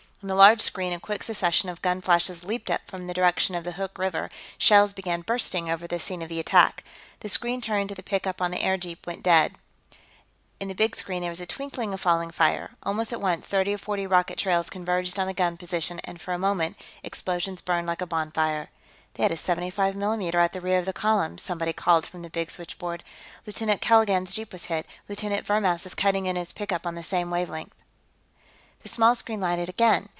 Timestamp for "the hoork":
3.63-3.97